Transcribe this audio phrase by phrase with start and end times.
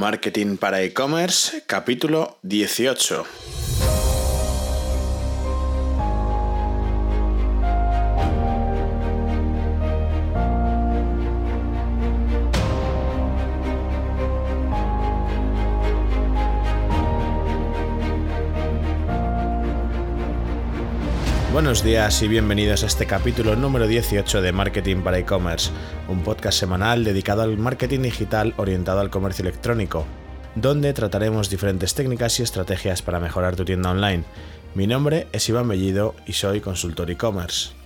[0.00, 3.59] Marketing para e-commerce, capítulo 18.
[21.70, 25.70] Buenos días y bienvenidos a este capítulo número 18 de Marketing para e-commerce,
[26.08, 30.04] un podcast semanal dedicado al marketing digital orientado al comercio electrónico,
[30.56, 34.24] donde trataremos diferentes técnicas y estrategias para mejorar tu tienda online.
[34.74, 37.79] Mi nombre es Iván Bellido y soy consultor e-commerce.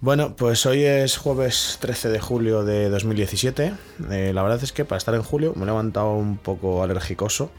[0.00, 3.72] Bueno, pues hoy es jueves 13 de julio de 2017.
[4.10, 7.50] Eh, la verdad es que para estar en julio me he levantado un poco alergicoso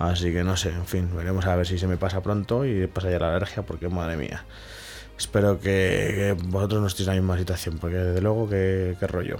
[0.00, 2.86] Así que no sé, en fin, veremos a ver si se me pasa pronto y
[2.86, 4.46] pasa ya la alergia, porque madre mía.
[5.18, 9.36] Espero que, vosotros no estéis en la misma situación, porque desde luego que, rollo.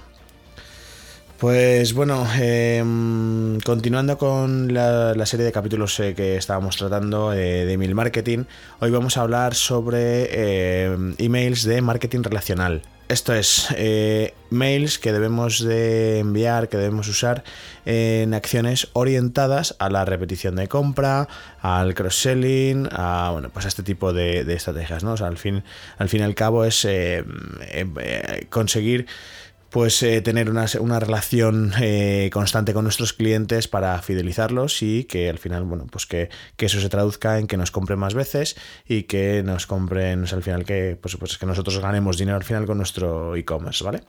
[1.41, 7.73] Pues bueno, em, continuando con la, serie de capítulos eh, que estábamos tratando eh, de
[7.73, 8.43] email marketing,
[8.79, 12.83] hoy vamos a hablar sobre em, emails de marketing relacional.
[13.09, 17.43] Esto es, eh, mails que debemos de enviar, que debemos usar
[17.85, 21.27] en acciones orientadas a la repetición de compra,
[21.59, 25.15] al cross-selling, a, bueno, pues a este tipo de, estrategias, ¿no?
[25.15, 25.63] al fin,
[25.97, 27.25] al fin y al cabo es eh,
[28.51, 29.07] conseguir
[29.71, 35.39] pues eh, tener una, relación eh, constante con nuestros clientes para fidelizarlos y que al
[35.39, 39.43] final, bueno, pues que, eso se traduzca en que nos compren más veces y que
[39.43, 43.35] nos compren, al final que, pues, pues que nosotros ganemos dinero al final con nuestro
[43.37, 44.01] e-commerce, ¿vale?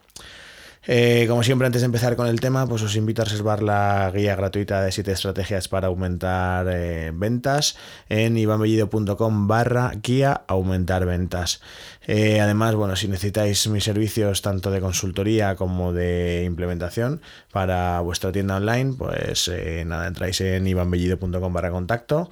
[0.84, 4.10] Eh, como siempre, antes de empezar con el tema, pues os invito a reservar la
[4.12, 7.76] guía gratuita de 7 estrategias para aumentar eh, ventas
[8.08, 11.60] en ivanbellido.com barra guía aumentar ventas.
[12.04, 17.20] Eh, además, bueno, si necesitáis mis servicios tanto de consultoría como de implementación
[17.52, 19.52] para vuestra tienda online, pues
[19.86, 22.28] nada, entráis en ivanbellido.com barra contacto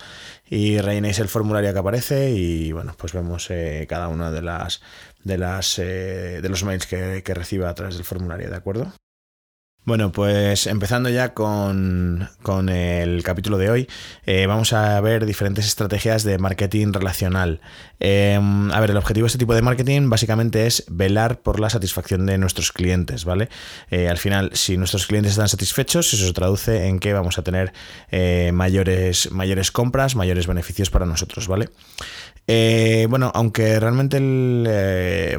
[0.49, 3.49] y rellenéis el formulario que aparece y bueno, pues vemos
[3.87, 4.83] cada una de las
[5.25, 8.93] de, las, eh, de los mails que, que reciba a través del formulario, ¿de acuerdo?
[9.83, 12.29] Bueno, pues empezando ya con,
[12.69, 13.89] el capítulo de hoy,
[14.27, 17.61] eh, vamos a ver diferentes estrategias de marketing relacional.
[17.99, 21.71] Em, a ver, el objetivo de este tipo de marketing básicamente es velar por la
[21.71, 23.49] satisfacción de nuestros clientes, ¿vale?
[23.91, 27.43] Eh, al final, si nuestros clientes están satisfechos, eso se traduce en que vamos a
[27.43, 27.73] tener
[28.53, 31.71] mayores, mayores compras, mayores beneficios para nosotros, ¿vale?
[32.53, 35.39] Eh, bueno, aunque realmente eh,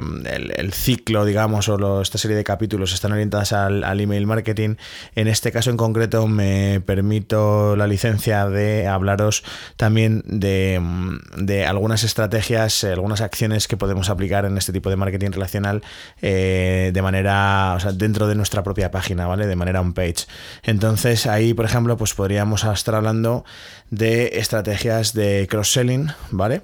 [0.55, 4.75] el, ciclo, digamos, o esta serie de capítulos están orientadas al, email marketing,
[5.15, 9.43] en este caso en concreto me permito la licencia de hablaros
[9.75, 15.81] también de, algunas estrategias, algunas acciones que podemos aplicar en este tipo de marketing relacional
[16.21, 19.47] eh, de manera, o sea, dentro de nuestra propia página, ¿vale?
[19.47, 20.27] De manera on-page.
[20.63, 23.43] Entonces ahí, por ejemplo, pues podríamos estar hablando
[23.89, 26.61] de estrategias de cross-selling, ¿vale?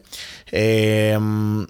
[0.51, 1.17] Eh,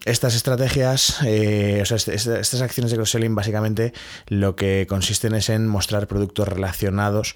[0.06, 3.94] estas estrategias, eh, o sea, estas acciones de cross-selling básicamente
[4.28, 7.36] lo que consisten es en mostrar productos relacionados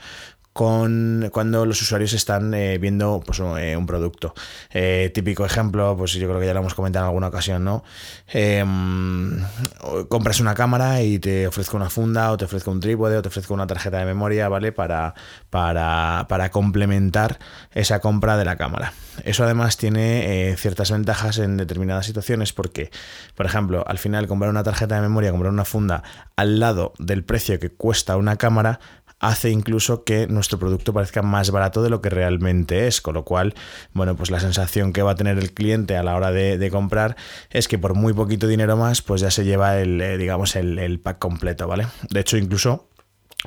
[0.54, 4.34] con cuando los usuarios están eh, viendo pues, eh, un producto.
[4.72, 7.84] Eh, típico ejemplo, pues yo creo que ya lo hemos comentado en alguna ocasión, ¿no?
[8.28, 9.42] Em,
[10.10, 13.30] compras una cámara y te ofrezco una funda, o te ofrezco un trípode, o te
[13.30, 14.72] ofrezco una tarjeta de memoria, ¿vale?
[14.72, 15.14] Para,
[15.50, 17.40] para, para complementar
[17.72, 18.94] esa compra de la cámara.
[19.24, 22.92] Eso además tiene ciertas ventajas en determinadas situaciones porque,
[23.36, 26.02] por ejemplo, al final comprar una tarjeta de memoria, comprar una funda
[26.36, 28.80] al lado del precio que cuesta una cámara,
[29.22, 33.24] hace incluso que nuestro producto parezca más barato de lo que realmente es, con lo
[33.24, 33.54] cual,
[33.94, 37.18] bueno, pues la sensación que va a tener el cliente a la hora de, comprar
[37.50, 40.80] es que por muy poquito dinero más, pues ya se lleva el, eh, digamos, el,
[40.80, 41.88] el pack completo, ¿vale?
[42.10, 42.88] De hecho, incluso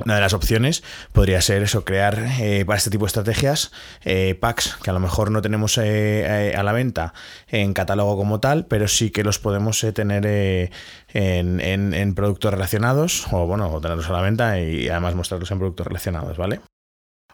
[0.03, 0.83] una de las opciones
[1.13, 3.71] podría ser eso, crear eh, para este tipo de estrategias
[4.05, 7.15] eh, packs que a lo mejor no tenemos eh, a la venta
[7.49, 10.73] en catálogo como tal, pero sí que los podemos tener
[11.13, 15.87] en, en, productos relacionados o bueno, tenerlos a la venta y además mostrarlos en productos
[15.87, 16.61] relacionados, ¿vale?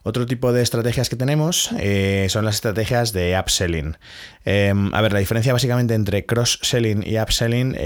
[0.02, 1.70] Otro tipo de estrategias que tenemos
[2.28, 3.98] son las estrategias de upselling.
[4.46, 7.76] Em, a ver, la diferencia básicamente entre cross-selling y upselling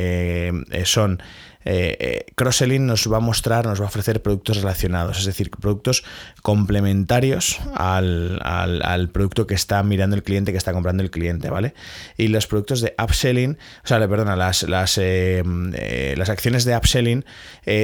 [0.85, 1.20] son
[1.65, 5.51] eh, eh, cross-selling nos va a mostrar, nos va a ofrecer productos relacionados, es decir,
[5.51, 6.05] productos
[6.43, 11.75] complementarios al, producto que está mirando el cliente, que está comprando el cliente, ¿vale?
[12.17, 17.25] Y los productos de upselling, o sea, perdona, las, las, eh, las acciones de upselling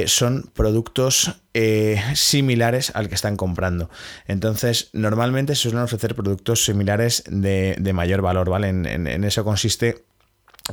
[0.05, 1.41] son productos
[2.13, 3.89] similares al que están comprando.
[4.27, 8.69] Entonces, normalmente se suelen ofrecer productos similares de, mayor valor, ¿vale?
[8.69, 10.05] en eso consiste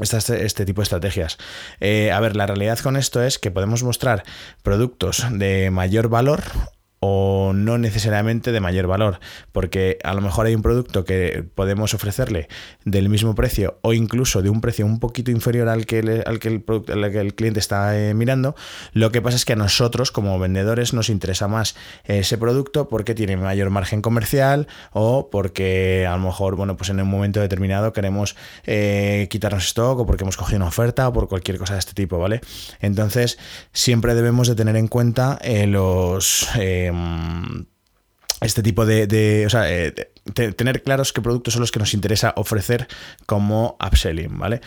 [0.00, 1.38] este, este, tipo de estrategias.
[1.80, 4.24] Eh, a ver, la realidad con esto es que podemos mostrar
[4.62, 6.42] productos de mayor valor
[7.00, 9.20] o no necesariamente de mayor valor,
[9.52, 12.48] porque a lo mejor hay un producto que podemos ofrecerle
[12.84, 16.48] del mismo precio o incluso de un precio un poquito inferior al que, al que,
[16.48, 18.54] el, cliente está eh, mirando.
[18.92, 23.14] Lo que pasa es que a nosotros como vendedores nos interesa más ese producto porque
[23.14, 27.92] tiene mayor margen comercial o porque a lo mejor, bueno, pues en un momento determinado
[27.92, 28.36] queremos
[28.66, 31.94] eh, quitarnos stock o porque hemos cogido una oferta o por cualquier cosa de este
[31.94, 32.40] tipo, ¿vale?
[32.80, 33.38] Entonces
[33.72, 36.48] siempre debemos de tener en cuenta eh, los
[36.88, 37.66] Em,
[38.40, 42.86] este tipo de, eh, tener claros qué productos son los que nos interesa ofrecer
[43.26, 44.60] como upselling, ¿vale?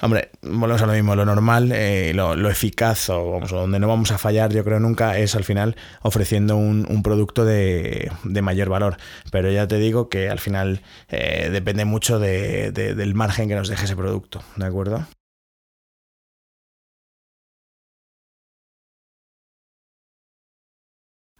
[0.00, 4.12] Hombre, volvemos a lo mismo, lo normal, eh, lo, eficaz o vamos, donde no vamos
[4.12, 8.12] a fallar, yo creo nunca, es al final ofreciendo un, producto de,
[8.42, 8.96] mayor valor.
[9.32, 13.86] Pero ya te digo que al final eh, depende mucho del margen que nos deje
[13.86, 15.06] ese producto, ¿de acuerdo?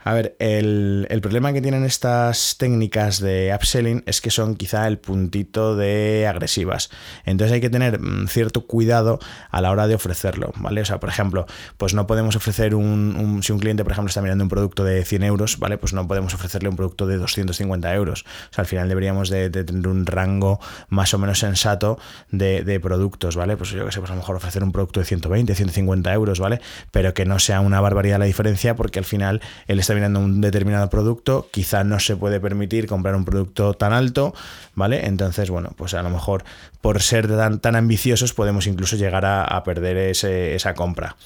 [0.07, 4.99] A ver, el, problema que tienen estas técnicas de upselling es que son quizá el
[4.99, 6.91] puntito de agresivas.
[7.25, 9.19] Entonces hay que tener mm, cierto cuidado
[9.51, 10.81] a la hora de ofrecerlo, ¿vale?
[10.81, 14.23] O sea, por ejemplo, pues no podemos ofrecer un, si un cliente, por ejemplo, está
[14.23, 15.77] mirando un producto de 100 euros, ¿vale?
[15.77, 18.23] Pues no podemos ofrecerle un producto de 250 euros.
[18.23, 21.99] O sea, al final deberíamos de, tener un rango más o menos sensato
[22.31, 23.57] de, productos, ¿vale?
[23.57, 26.39] Pues yo que sé, pues a lo mejor ofrecer un producto de 120, 150 euros,
[26.39, 26.61] ¿vale?
[26.93, 30.91] Pero que no sea una barbaridad la diferencia porque al final él está un determinado
[30.91, 34.35] producto, quizá no se puede permitir comprar un producto tan alto,
[34.75, 35.07] ¿vale?
[35.07, 36.45] Entonces, bueno, pues a lo mejor
[36.81, 41.17] por ser tan, tan ambiciosos podemos incluso llegar a, perder esa compra.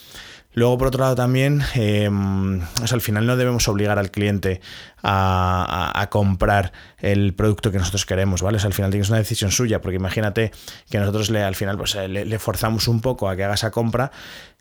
[0.53, 4.61] Luego, por otro lado, también, em, al final no debemos obligar al cliente
[5.03, 8.59] a, comprar el producto que nosotros queremos, ¿vale?
[8.63, 10.51] al final tienes una decisión suya, porque imagínate
[10.91, 13.71] que nosotros le, al final pues, eh, le, forzamos un poco a que haga esa
[13.71, 14.11] compra,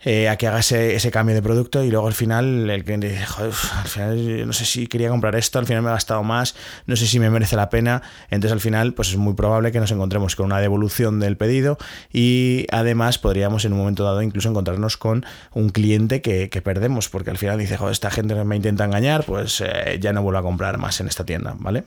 [0.01, 3.25] eh, a que haga ese, cambio de producto y luego al final el cliente dice,
[3.25, 6.55] joder, al final no sé si quería comprar esto, al final me ha gastado más,
[6.85, 9.79] no sé si me merece la pena, entonces al final pues es muy probable que
[9.79, 11.77] nos encontremos con una devolución del pedido
[12.13, 17.29] y además podríamos en un momento dado incluso encontrarnos con un cliente que, perdemos, porque
[17.31, 20.77] al final dice, joder, esta gente me intenta engañar, pues eh, ya no a comprar
[20.77, 21.85] más en esta tienda, ¿vale?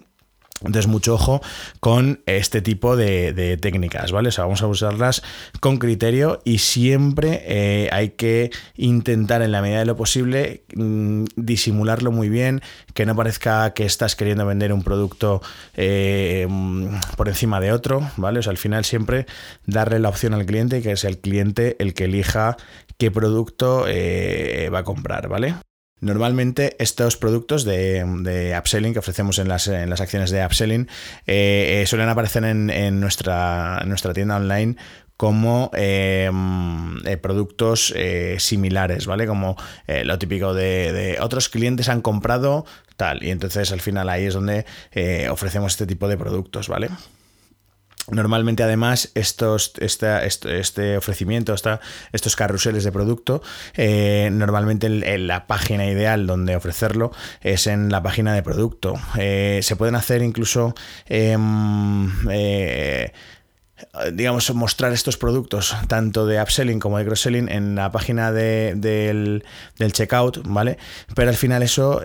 [0.64, 1.40] Entonces, mucho ojo
[1.80, 4.28] con este tipo de, técnicas, ¿vale?
[4.28, 5.22] O sea, vamos a usarlas
[5.60, 11.24] con criterio y siempre eh, hay que intentar, en la medida de lo posible, mm,
[11.36, 12.62] disimularlo muy bien,
[12.94, 15.42] que no parezca que estás queriendo vender un producto
[15.74, 16.86] eh, mm,
[17.16, 18.38] por encima de otro, ¿vale?
[18.40, 19.26] O sea, al final siempre
[19.66, 22.56] darle la opción al cliente y que es el cliente el que elija
[22.98, 25.54] qué producto eh, va a comprar, ¿vale?
[26.02, 30.88] Normalmente estos productos de, upselling que ofrecemos en las, en las acciones de upselling
[31.28, 34.74] eh, eh, suelen aparecer en, nuestra, nuestra tienda online
[35.16, 37.94] como em, eh, productos
[38.38, 39.28] similares, ¿vale?
[39.28, 39.56] Como
[39.86, 42.66] lo típico de, de, otros clientes han comprado
[42.96, 43.22] tal.
[43.22, 44.66] Y entonces al final ahí es donde
[45.30, 46.88] ofrecemos este tipo de productos, ¿vale?
[48.10, 51.54] Normalmente, además, estos, este, ofrecimiento,
[52.12, 53.42] estos carruseles de producto,
[53.74, 57.12] eh, normalmente en, la página ideal donde ofrecerlo
[57.42, 58.94] es en la página de producto.
[59.18, 60.74] Eh, se pueden hacer incluso
[61.06, 63.12] em, eh,
[64.12, 69.92] digamos, mostrar estos productos, tanto de upselling como de cross-selling, en la página de, del,
[69.92, 70.76] checkout, ¿vale?
[71.14, 72.02] Pero al final eso,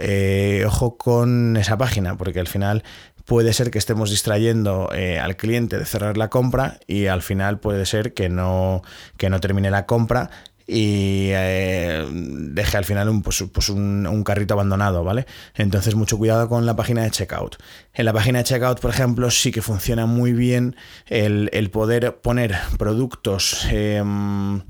[0.65, 2.83] ojo con esa página, porque al final
[3.27, 7.59] puede ser que estemos distrayendo eh, al cliente de cerrar la compra y al final
[7.59, 8.81] puede ser que no,
[9.17, 10.31] que no termine la compra
[10.65, 15.25] y eh, deje al final un, pues, pues un, carrito abandonado, ¿vale?
[15.55, 17.57] Entonces mucho cuidado con la página de checkout.
[17.93, 22.55] En la página de checkout, por ejemplo, sí que funciona muy bien el, poder poner
[22.77, 24.61] productos, em,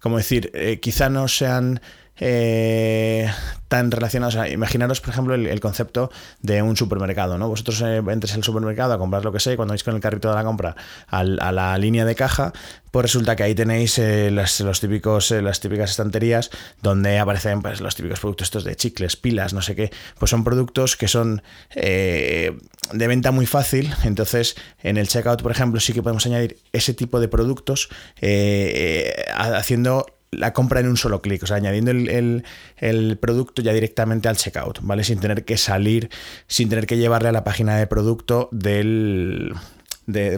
[0.00, 1.82] como decir, eh, quizá no sean
[2.22, 3.30] eh,
[3.68, 4.36] tan relacionados.
[4.50, 6.10] imaginaros, por ejemplo, el, concepto
[6.42, 7.38] de un supermercado.
[7.38, 7.48] ¿no?
[7.48, 10.28] Vosotros eh, entres al supermercado a comprar lo que sé, cuando vais con el carrito
[10.28, 10.76] de la compra
[11.08, 12.52] a la línea de caja,
[12.90, 16.50] pues resulta que ahí tenéis eh, los típicos, las típicas estanterías
[16.82, 19.90] donde aparecen pues, los típicos productos estos de chicles, pilas, no sé qué.
[20.18, 22.52] Pues son productos que son de
[22.92, 23.94] venta muy fácil.
[24.04, 27.88] Entonces, en el checkout, por ejemplo, sí que podemos añadir ese tipo de productos
[29.32, 34.36] haciendo la compra en un solo clic, o sea, añadiendo el, producto ya directamente al
[34.36, 35.04] checkout, ¿vale?
[35.04, 36.08] Sin tener que salir,
[36.46, 39.54] sin tener que llevarle a la página de producto del...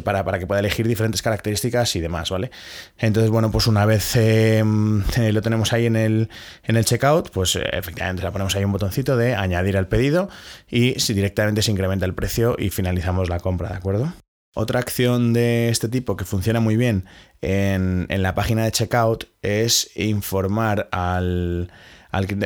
[0.03, 2.51] para, que pueda elegir diferentes características y demás, ¿vale?
[2.99, 6.31] Entonces, bueno, pues una vez em, eh, lo tenemos ahí en el,
[6.65, 10.31] en el checkout, pues eh, efectivamente le ponemos ahí un botoncito de añadir al pedido
[10.71, 14.13] y si directamente se incrementa el precio y finalizamos la compra, ¿de acuerdo?
[14.55, 17.07] Otra acción de este tipo que funciona muy bien
[17.41, 21.73] en, la página de checkout es informar al,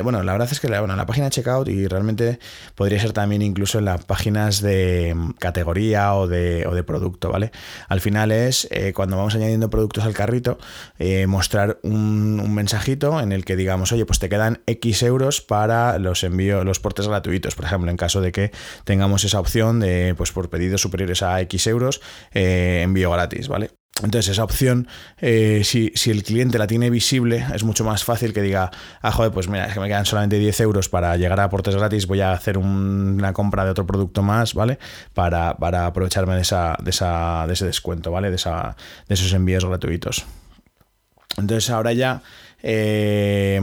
[0.01, 2.39] Bueno, la verdad es que bueno, la página de checkout y realmente
[2.75, 7.29] podría ser también incluso en las páginas de mm, categoría o de, o de producto,
[7.29, 7.51] ¿vale?
[7.89, 10.57] Al final es eh, cuando vamos añadiendo productos al carrito,
[10.99, 15.41] eh, mostrar un, un, mensajito en el que digamos, oye, pues te quedan X euros
[15.41, 18.51] para los envíos, los portes gratuitos, por ejemplo, en caso de que
[18.85, 22.01] tengamos esa opción de, pues por pedidos superiores a X euros,
[22.33, 23.71] eh, envío gratis, ¿vale?
[24.03, 24.87] Entonces, esa opción,
[25.19, 28.69] eh, si, el cliente la tiene visible, es mucho más fácil que diga,
[29.01, 31.75] ah, joder, pues mira, es que me quedan solamente 10 euros para llegar a aportes
[31.75, 34.77] gratis, voy a hacer una compra de otro producto más, ¿vale?
[35.13, 35.49] Para,
[35.85, 38.29] aprovecharme de, esa, de, esa, de ese descuento, ¿vale?
[38.29, 38.75] De, esa,
[39.07, 40.25] de esos envíos gratuitos.
[41.37, 42.21] Entonces, ahora ya
[42.63, 43.61] eh,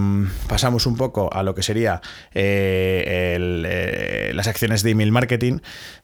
[0.48, 2.00] pasamos un poco a lo que sería
[2.32, 5.58] eh, eh, las acciones de email marketing,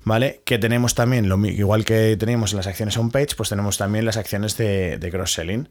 [0.04, 0.42] ¿vale?
[0.44, 4.04] Que tenemos también, lo, igual que tenemos en las acciones on page, pues tenemos también
[4.04, 5.68] las acciones de, cross-selling.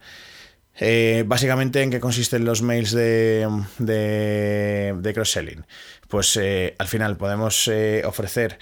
[1.25, 3.47] básicamente, ¿en qué consisten los mails de,
[3.77, 5.65] de cross-selling?
[6.07, 6.39] Pues
[6.77, 7.69] al final podemos
[8.05, 8.57] ofrecer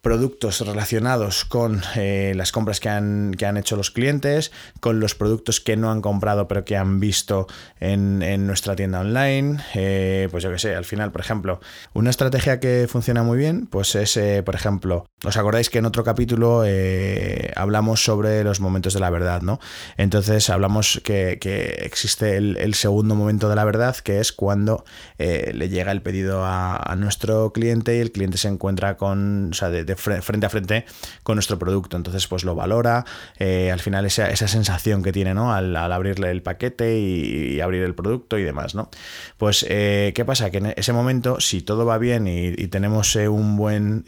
[0.00, 5.14] productos relacionados con eh, las compras que han, que han, hecho los clientes, con los
[5.14, 7.46] productos que no han comprado pero que han visto
[7.80, 9.58] en, nuestra tienda online.
[9.74, 11.60] Eh, pues yo que sé, al final, por ejemplo,
[11.94, 15.86] una estrategia que funciona muy bien, pues es, eh, por ejemplo, ¿os acordáis que en
[15.86, 16.64] otro capítulo
[17.56, 19.58] hablamos sobre los momentos de la verdad, ¿no?
[19.96, 21.38] Entonces hablamos que,
[21.82, 24.84] existe el, segundo momento de la verdad, que es cuando
[25.18, 29.70] le llega el pedido a, nuestro cliente y el cliente se encuentra con, o sea,
[29.70, 30.84] de, frente a frente
[31.22, 31.96] con nuestro producto.
[31.96, 33.04] Entonces, pues lo valora,
[33.38, 35.52] eh, al final esa, sensación que tiene, ¿no?
[35.52, 38.90] Al, abrirle el paquete y, abrir el producto y demás, ¿no?
[39.36, 40.50] Pues, eh, ¿qué pasa?
[40.50, 44.04] Que en ese momento, si todo va bien y, tenemos eh, un buen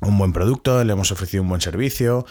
[0.00, 2.26] un buen producto, le hemos ofrecido un buen servicio,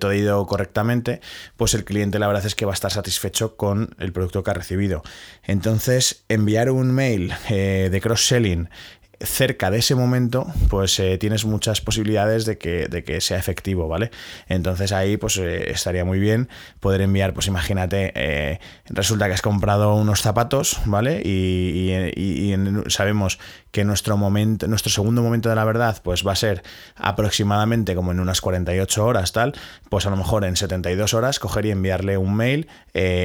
[0.00, 1.20] todo ha ido correctamente,
[1.56, 4.50] pues el cliente la verdad es que va a estar satisfecho con el producto que
[4.50, 5.02] ha recibido.
[5.44, 8.68] Entonces, enviar un mail de cross-selling
[9.24, 13.88] cerca de ese momento, pues eh, tienes muchas posibilidades de que, de que, sea efectivo,
[13.88, 14.10] ¿vale?
[14.48, 16.48] Entonces ahí pues eh, estaría muy bien
[16.80, 21.22] poder enviar, pues imagínate, eh, resulta que has comprado unos zapatos, ¿vale?
[21.24, 22.52] Y,
[22.88, 23.38] sabemos
[23.72, 26.62] que nuestro momento, nuestro segundo momento de la verdad, pues va a ser
[26.94, 29.54] aproximadamente como en unas 48 horas, tal,
[29.88, 32.68] pues a lo mejor en 72 horas coger y enviarle un mail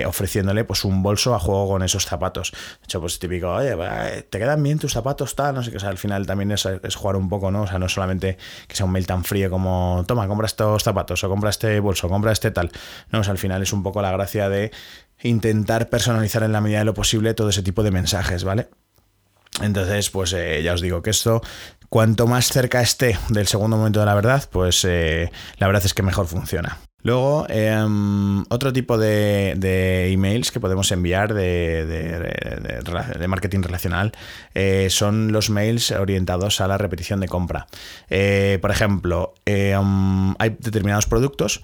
[0.06, 2.52] ofreciéndole pues un bolso a juego con esos zapatos.
[2.52, 3.76] De hecho, pues típico, oye,
[4.30, 7.28] te quedan bien tus zapatos, tal, no sé qué, al final también es, jugar un
[7.28, 7.64] poco, ¿no?
[7.64, 8.38] O sea, no solamente
[8.68, 12.08] que sea un mail tan frío como, toma, compra estos zapatos o compra este bolso,
[12.08, 12.72] compra este tal.
[13.12, 14.72] No, o sea, al final es un poco la gracia de
[15.22, 18.70] intentar personalizar en la medida de lo posible todo ese tipo de mensajes, ¿vale?
[19.62, 21.42] Entonces, pues eh, ya os digo que esto,
[21.90, 25.94] cuanto más cerca esté del segundo momento de la verdad, pues eh, la verdad es
[25.94, 26.78] que mejor funciona.
[27.04, 31.86] Luego, em, otro tipo de, emails que podemos enviar de,
[33.28, 34.12] marketing relacional
[34.54, 37.68] eh, son los mails orientados a la repetición de compra.
[38.10, 41.62] Por ejemplo, em, hay determinados productos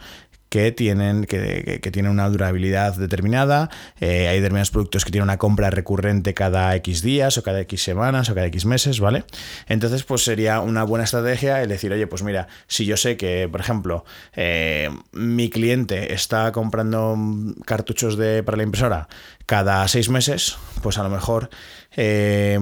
[0.54, 3.72] que tienen, que, una durabilidad determinada.
[4.00, 7.82] Eh, hay determinados productos que tienen una compra recurrente cada X días o cada X
[7.82, 9.24] semanas o cada X meses, ¿vale?
[9.68, 13.50] Entonces, pues sería una buena estrategia el decir, oye, pues mira, si yo sé que,
[13.52, 14.06] por ejemplo,
[14.36, 17.18] eh, mi cliente está comprando
[17.66, 19.08] cartuchos de, para la impresora
[19.48, 21.50] cada seis meses, pues a lo mejor
[21.96, 22.60] eh,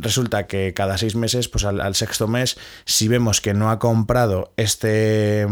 [0.00, 4.52] resulta que cada seis meses, pues al, sexto mes, si vemos que no ha comprado
[4.56, 5.46] este,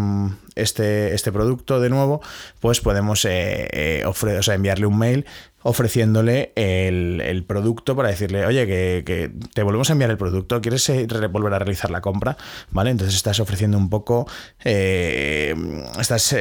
[0.55, 2.21] este, este producto de nuevo,
[2.61, 4.05] pues podemos eh, eh
[4.53, 5.27] enviarle un mail
[5.63, 11.07] ofreciéndole el, producto para decirle, oye, que, te volvemos a enviar el producto, ¿quieres eh,
[11.31, 12.39] volver a realizar la compra?
[12.71, 12.91] ¿Vale?
[12.91, 14.27] Entonces estás ofreciendo un poco,
[14.65, 16.35] estás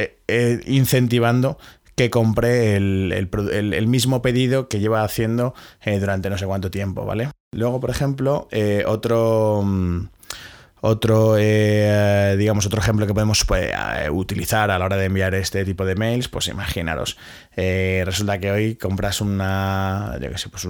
[0.66, 1.58] incentivando
[2.00, 7.30] que compre el, mismo pedido que lleva haciendo eh, durante no sé cuánto tiempo, ¿vale?
[7.52, 9.64] Luego, por ejemplo, eh, otro...
[9.66, 10.08] Mm,
[10.82, 13.70] otro, eh, digamos, otro ejemplo que podemos pues,
[14.12, 17.18] utilizar a la hora de enviar este tipo de mails, pues imaginaros,
[17.58, 20.18] resulta que hoy compras una,
[20.50, 20.70] pues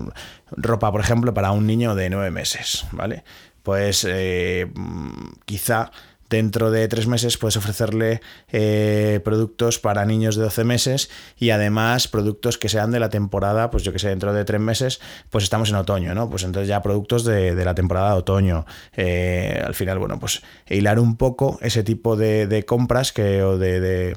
[0.50, 3.24] ropa, por ejemplo, para un niño de nueve meses, ¿vale?
[3.62, 5.12] Pues mm,
[5.46, 5.92] quizá
[6.30, 8.22] Dentro de tres meses puedes ofrecerle
[8.52, 13.72] eh, productos para niños de 12 meses y además productos que sean de la temporada,
[13.72, 16.30] pues yo que sé, dentro de tres meses, pues estamos en otoño, ¿no?
[16.30, 18.68] Pues entonces ya productos de, la temporada de otoño.
[18.96, 24.16] Eh, al final, bueno, pues hilar un poco ese tipo de, compras que, o de,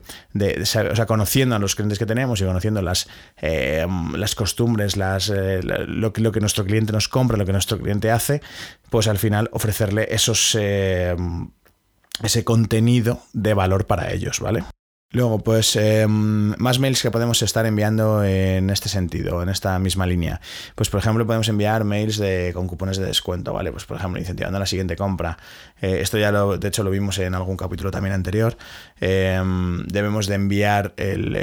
[0.61, 3.09] o sea, conociendo a los clientes que tenemos y conociendo las,
[3.41, 8.11] eh, las costumbres, las, lo, lo, que nuestro cliente nos compra, lo que nuestro cliente
[8.11, 8.43] hace,
[8.91, 10.59] pues al final ofrecerle esos
[12.23, 14.65] ese contenido de valor para ellos, ¿vale?
[15.13, 20.07] Luego, pues em, más mails que podemos estar enviando en este sentido, en esta misma
[20.07, 20.41] línea.
[20.75, 22.23] Pues por ejemplo, podemos enviar mails
[22.55, 23.71] con cupones de descuento, ¿vale?
[23.73, 25.37] Pues por ejemplo, incentivando la siguiente compra.
[25.83, 28.57] Eh, esto ya lo, de hecho, lo vimos en algún capítulo también anterior.
[29.01, 31.37] Em, debemos de enviar el,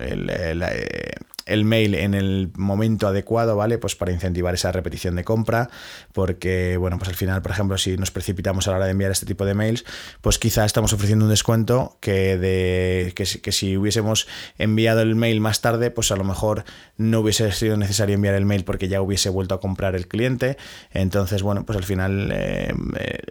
[0.00, 1.14] eh,
[1.50, 3.78] el mail en el momento adecuado, ¿vale?
[3.78, 5.68] Pues para incentivar esa repetición de compra,
[6.12, 9.10] porque, bueno, pues al final, por ejemplo, si nos precipitamos a la hora de enviar
[9.10, 9.84] este tipo de mails,
[10.20, 14.28] pues quizá estamos ofreciendo un descuento que, de, que, si hubiésemos
[14.58, 16.64] enviado el mail más tarde, pues a lo mejor
[16.96, 20.56] no hubiese sido necesario enviar el mail porque ya hubiese vuelto a comprar el cliente.
[20.92, 22.72] Entonces, bueno, pues al final eh,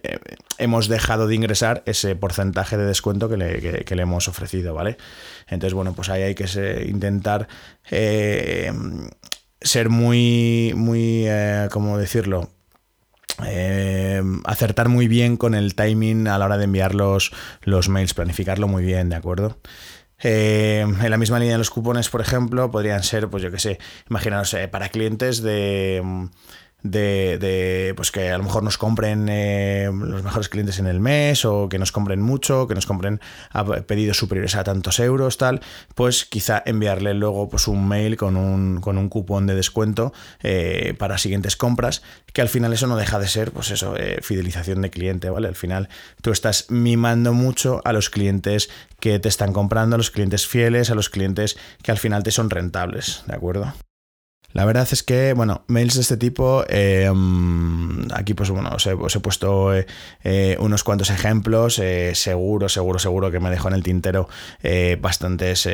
[0.04, 0.18] eh,
[0.58, 4.98] hemos dejado de ingresar ese porcentaje de descuento que le, le hemos ofrecido, ¿vale?
[5.50, 6.46] Entonces, bueno, pues ahí hay que
[6.88, 7.48] intentar
[7.90, 8.72] eh,
[9.62, 12.50] ser muy, muy, eh, ¿cómo decirlo?
[13.46, 18.14] Eh, acertar muy bien con el timing a la hora de enviar los, los mails,
[18.14, 19.58] planificarlo muy bien, ¿de acuerdo?
[20.22, 23.80] en la misma línea de los cupones, por ejemplo, podrían ser, pues yo qué sé,
[24.10, 26.30] imaginaos, para clientes de
[26.84, 31.44] de, pues que a lo mejor nos compren eh, los mejores clientes en el mes
[31.46, 33.20] o que nos compren mucho, que nos compren
[33.88, 35.62] pedidos superiores a tantos euros, tal,
[35.96, 40.96] pues quizá enviarle luego pues un mail con un, con un cupón de descuento eh,
[40.98, 42.02] para siguientes compras,
[42.34, 45.48] que al final eso no deja de ser, pues eso, eh, fidelización de cliente, ¿vale?
[45.48, 45.90] Al final
[46.22, 48.70] tú estás mimando mucho a los clientes
[49.00, 52.32] que te están comprando, a los clientes fieles, a los clientes que al final te
[52.32, 53.74] son rentables, ¿de acuerdo?
[54.52, 57.08] La verdad es que, bueno, mails de este tipo, eh,
[58.16, 59.86] aquí pues bueno, os he, puesto eh,
[60.24, 61.80] eh, unos cuantos ejemplos,
[62.14, 64.28] seguro, seguro, seguro que me dejo en el tintero
[65.00, 65.70] bastantes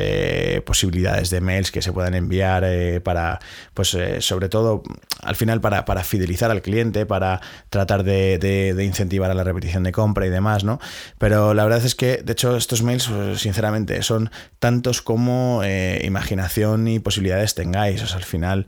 [0.64, 2.66] posibilidades de mails que se puedan enviar
[3.02, 3.38] para,
[3.72, 4.82] pues sobre todo,
[5.22, 7.40] al final para, fidelizar al cliente, para
[7.70, 10.78] tratar de, incentivar a la repetición de compra y demás, ¿no?
[11.18, 15.62] Pero la verdad es que, de hecho, estos mails, pues, sinceramente, son tantos como
[16.02, 18.65] imaginación y posibilidades tengáis, o sea, al final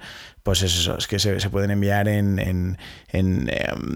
[0.49, 2.79] pues es eso, es que se, pueden enviar en, en,
[3.09, 3.49] em,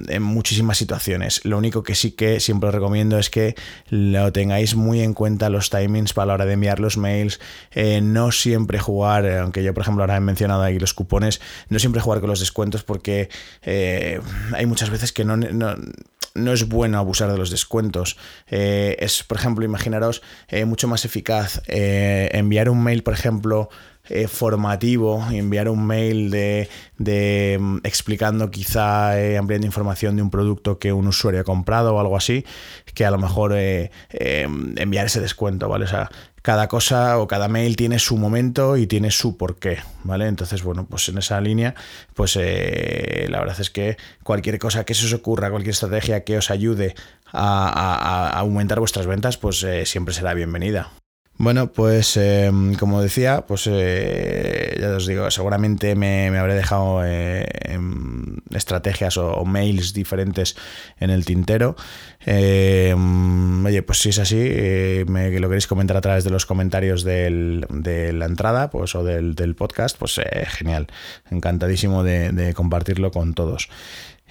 [0.08, 1.42] en, muchísimas situaciones.
[1.46, 3.54] Lo único que sí que siempre os recomiendo es que
[3.88, 7.40] lo tengáis muy en cuenta los timings para la hora de enviar los mails.
[7.70, 11.78] Eh, no siempre jugar, aunque yo por ejemplo ahora he mencionado ahí los cupones, no
[11.78, 13.30] siempre jugar con los descuentos porque
[13.62, 14.20] eh,
[14.52, 18.18] hay muchas veces que no, no es bueno abusar de los descuentos.
[18.48, 20.20] Eh, es, por ejemplo, imaginaros
[20.66, 23.70] mucho más eficaz enviar un mail, por ejemplo,
[24.08, 30.30] eh, formativo, enviar un mail de, de mm, explicando quizá eh, ampliando información de un
[30.30, 32.44] producto que un usuario ha comprado o algo así,
[32.94, 35.84] que a lo mejor eh, enviar ese descuento, ¿vale?
[35.84, 36.10] O sea,
[36.42, 40.26] cada cosa o cada mail tiene su momento y tiene su porqué, ¿vale?
[40.26, 41.76] Entonces, bueno, pues en esa línea,
[42.14, 46.50] pues la verdad es que cualquier cosa que se os ocurra, cualquier estrategia que os
[46.50, 46.96] ayude
[47.32, 50.90] a, aumentar vuestras ventas, pues siempre será bienvenida.
[51.42, 57.48] Bueno, pues em, como decía, pues eh, ya os digo, seguramente me, habré dejado eh,
[57.62, 60.54] em, estrategias o, mails diferentes
[61.00, 61.74] en el tintero.
[62.20, 66.46] Em, oye, pues si es así, eh, me, lo queréis comentar a través de los
[66.46, 70.86] comentarios de la entrada pues, o del, podcast, pues genial.
[71.28, 73.68] Encantadísimo de compartirlo con todos.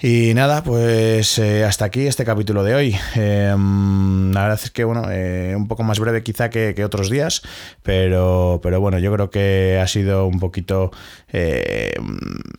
[0.03, 2.95] Y nada, pues eh, hasta aquí este capítulo de hoy.
[3.13, 7.43] Em, la verdad es que, bueno, eh, un poco más breve quizá que, otros días,
[7.83, 10.89] pero, pero bueno, yo creo que ha sido un poquito
[11.31, 11.93] eh,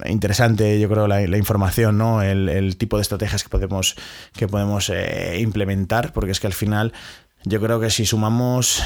[0.06, 2.22] interesante, yo creo, la, información, ¿no?
[2.22, 3.96] El, tipo de estrategias que podemos,
[4.34, 4.92] que podemos
[5.36, 6.92] implementar, porque es que al final
[7.44, 8.84] yo creo que si sumamos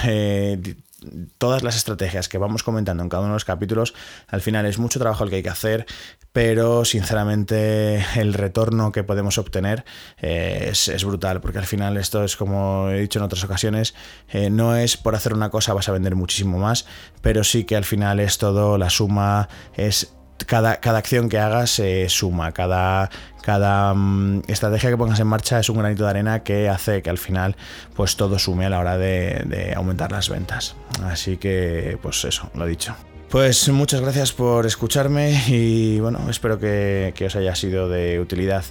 [1.38, 3.94] todas las estrategias que vamos comentando en cada uno de los capítulos,
[4.28, 5.86] al final es mucho trabajo el que hay que hacer,
[6.32, 9.84] pero sinceramente el retorno que podemos obtener
[10.18, 13.94] eh, es, brutal, porque al final esto es como he dicho en otras ocasiones,
[14.28, 16.86] eh, no es por hacer una cosa vas a vender muchísimo más,
[17.20, 20.15] pero sí que al final es todo, la suma es
[20.46, 23.10] cada, cada, acción que hagas se suma, cada,
[23.42, 27.10] cada mm, estrategia que pongas en marcha es un granito de arena que hace que
[27.10, 27.56] al final
[27.94, 30.76] pues todo sume a la hora de, aumentar las ventas.
[31.04, 32.94] Así que pues eso, lo dicho.
[33.28, 38.64] Pues muchas gracias por escucharme y bueno, espero que, que os haya sido de utilidad.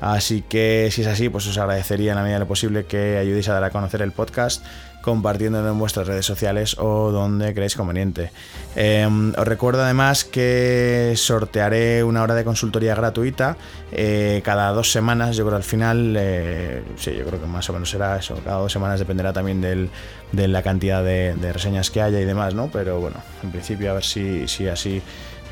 [0.00, 3.16] Así que si es así, pues os agradecería en la medida de lo posible que
[3.16, 4.64] ayudéis a dar a conocer el podcast
[5.04, 8.30] compartiéndolo en vuestras redes sociales o donde creáis conveniente.
[8.74, 13.58] Em, os recuerdo además que sortearé una hora de consultoría gratuita
[13.92, 15.36] eh, cada dos semanas.
[15.36, 18.40] Yo creo al final, eh, sí, yo creo que más o menos será eso.
[18.42, 22.70] Cada dos semanas dependerá también de la cantidad de, reseñas que haya y demás, ¿no?
[22.72, 25.02] Pero bueno, en principio a ver si, si así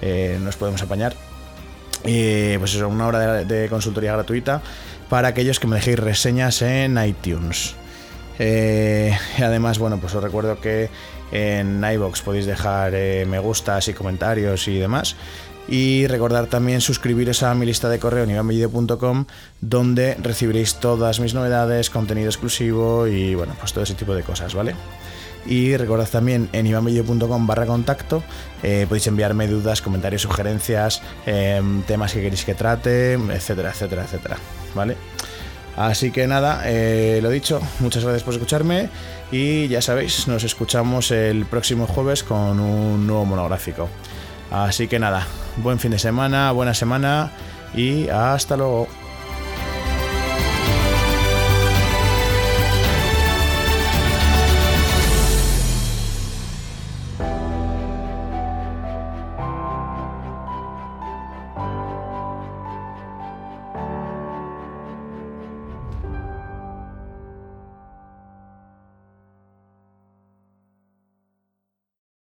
[0.01, 1.15] eh, nos podemos apañar.
[2.07, 4.63] Y pues eso, una hora de, de consultoría gratuita
[5.11, 7.77] para aquellos que me dejéis reseñas en iTunes.
[8.45, 10.91] Eh, además, bueno, pues os recuerdo que
[11.31, 15.15] en iBox podéis dejar eh, me gustas y comentarios y demás.
[15.69, 19.27] Y recordar también suscribiros a mi lista de correo en
[19.61, 24.55] donde recibiréis todas mis novedades, contenido exclusivo y bueno, pues todo ese tipo de cosas,
[24.55, 24.75] ¿vale?
[25.47, 28.25] Y recordad también en ivanvideo.com barra contacto
[28.65, 34.37] eh, podéis enviarme dudas, comentarios, sugerencias, em, temas que queréis que trate, etcétera, etcétera, etcétera.
[34.75, 34.97] ¿Vale?
[35.77, 38.91] Así que nada, eh, lo dicho, muchas gracias por escucharme
[39.31, 43.89] y ya sabéis, nos escuchamos el próximo jueves con un nuevo monográfico.
[44.51, 47.31] Así que nada, buen fin de semana, buena semana
[47.75, 49.02] y hasta luego.